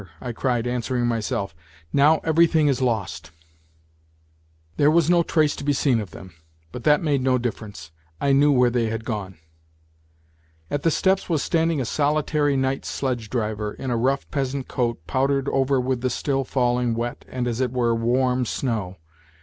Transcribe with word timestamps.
"I 0.19 0.31
cried, 0.31 0.65
answering 0.65 1.05
mj^self." 1.05 1.53
Now 1.93 2.21
everything 2.23 2.67
is 2.67 2.81
lost!" 2.81 3.29
There 4.77 4.89
was 4.89 5.11
no 5.11 5.21
trace 5.21 5.55
to 5.57 5.63
be 5.63 5.73
seen 5.73 5.99
of 5.99 6.09
them, 6.09 6.33
but 6.71 6.85
that 6.85 7.03
made 7.03 7.21
no 7.21 7.37
difference 7.37 7.91
I 8.19 8.31
knew 8.31 8.51
where 8.51 8.71
they 8.71 8.87
had 8.89 9.05
gone. 9.05 9.37
At 10.71 10.81
the 10.81 10.89
steps 10.89 11.29
was 11.29 11.43
standing 11.43 11.79
a 11.79 11.85
solitary 11.85 12.57
night 12.57 12.83
sledge 12.83 13.29
driver 13.29 13.75
in 13.75 13.91
a 13.91 13.95
rough 13.95 14.27
peasant 14.31 14.67
coat, 14.67 15.05
powdered 15.05 15.47
over 15.49 15.79
with 15.79 16.01
the 16.01 16.09
still 16.09 16.43
falling, 16.45 16.95
wet, 16.95 17.23
and 17.29 17.47
as 17.47 17.61
it 17.61 17.71
were 17.71 17.93
warm, 17.93 18.43
snow. 18.47 18.97